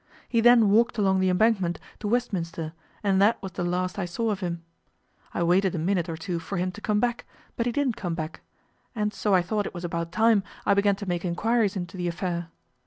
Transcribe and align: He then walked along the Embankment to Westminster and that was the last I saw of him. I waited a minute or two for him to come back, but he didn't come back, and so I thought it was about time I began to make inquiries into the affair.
He 0.27 0.41
then 0.41 0.71
walked 0.71 0.97
along 0.97 1.19
the 1.19 1.29
Embankment 1.29 1.79
to 1.99 2.07
Westminster 2.07 2.73
and 3.03 3.21
that 3.21 3.39
was 3.39 3.51
the 3.51 3.63
last 3.63 3.99
I 3.99 4.05
saw 4.05 4.31
of 4.31 4.39
him. 4.39 4.63
I 5.31 5.43
waited 5.43 5.75
a 5.75 5.77
minute 5.77 6.09
or 6.09 6.17
two 6.17 6.39
for 6.39 6.57
him 6.57 6.71
to 6.71 6.81
come 6.81 6.99
back, 6.99 7.23
but 7.55 7.67
he 7.67 7.71
didn't 7.71 7.97
come 7.97 8.15
back, 8.15 8.41
and 8.95 9.13
so 9.13 9.35
I 9.35 9.43
thought 9.43 9.67
it 9.67 9.75
was 9.75 9.85
about 9.85 10.11
time 10.11 10.41
I 10.65 10.73
began 10.73 10.95
to 10.95 11.05
make 11.07 11.23
inquiries 11.23 11.75
into 11.75 11.97
the 11.97 12.07
affair. 12.07 12.47